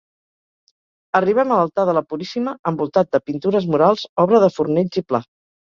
Arribem 1.19 1.53
a 1.53 1.59
l'altar 1.59 1.85
de 1.91 1.95
la 1.99 2.03
Puríssima 2.13 2.57
envoltat 2.73 3.13
de 3.19 3.23
pintures 3.29 3.73
murals 3.75 4.11
obra 4.27 4.45
de 4.47 4.55
Fornells 4.59 5.03
i 5.05 5.11
Pla. 5.13 5.27